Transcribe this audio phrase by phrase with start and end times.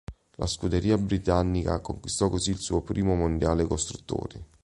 [0.37, 4.43] La scuderia britannica conquistò così il suo primo mondiale costruttori.